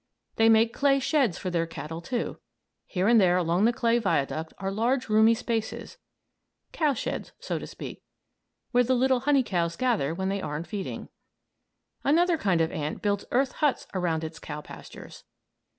They 0.37 0.49
make 0.49 0.73
clay 0.73 0.97
sheds 0.99 1.37
for 1.37 1.51
their 1.51 1.67
cattle, 1.67 2.01
too. 2.01 2.39
Here 2.87 3.07
and 3.07 3.21
there 3.21 3.37
along 3.37 3.65
the 3.65 3.71
clay 3.71 3.99
viaduct 3.99 4.51
are 4.57 4.71
large 4.71 5.09
roomy 5.09 5.35
spaces, 5.35 5.99
cow 6.71 6.95
sheds, 6.95 7.33
so 7.39 7.59
to 7.59 7.67
speak 7.67 8.01
where 8.71 8.83
the 8.83 8.95
little 8.95 9.19
honey 9.19 9.43
cows 9.43 9.75
gather 9.75 10.15
when 10.15 10.29
they 10.29 10.41
aren't 10.41 10.65
feeding. 10.65 11.09
Another 12.03 12.39
kind 12.39 12.61
of 12.61 12.71
ant 12.71 13.03
builds 13.03 13.25
earth 13.29 13.51
huts 13.51 13.85
around 13.93 14.23
its 14.23 14.39
cow 14.39 14.59
pastures. 14.61 15.23